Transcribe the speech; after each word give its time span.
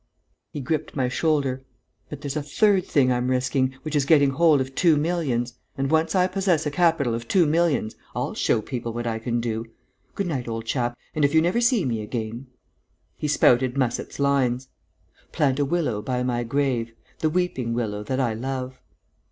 He 0.51 0.61
gripped 0.61 0.95
my 0.95 1.07
shoulder. 1.09 1.61
"But 2.09 2.21
there's 2.21 2.35
a 2.35 2.41
third 2.41 2.85
thing 2.87 3.11
I'm 3.11 3.29
risking, 3.29 3.75
which 3.83 3.95
is 3.95 4.03
getting 4.03 4.31
hold 4.31 4.59
of 4.59 4.73
two 4.73 4.97
millions.... 4.97 5.59
And, 5.77 5.91
once 5.91 6.15
I 6.15 6.25
possess 6.25 6.65
a 6.65 6.71
capital 6.71 7.13
of 7.13 7.27
two 7.27 7.45
millions, 7.45 7.95
I'll 8.15 8.33
show 8.33 8.63
people 8.63 8.93
what 8.93 9.05
I 9.05 9.19
can 9.19 9.39
do! 9.39 9.63
Good 10.15 10.25
night, 10.25 10.47
old 10.47 10.65
chap, 10.65 10.97
and, 11.13 11.23
if 11.23 11.35
you 11.35 11.39
never 11.43 11.61
see 11.61 11.85
me 11.85 12.01
again...." 12.01 12.47
He 13.15 13.27
spouted 13.27 13.77
Musset's 13.77 14.17
lines: 14.19 14.69
"Plant 15.31 15.59
a 15.59 15.65
willow 15.65 16.01
by 16.01 16.23
my 16.23 16.43
grave, 16.45 16.93
The 17.19 17.29
weeping 17.29 17.75
willow 17.75 18.01
that 18.01 18.19
I 18.19 18.33
love...." 18.33 18.81